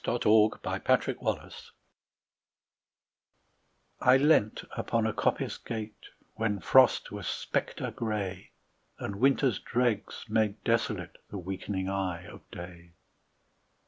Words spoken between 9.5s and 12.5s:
dregs made desolate The weakening eye of